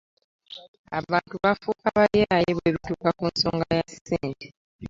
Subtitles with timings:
[0.99, 4.47] Abantu bafuuka bayaaye bwebituuka ku nsonga ya ssente.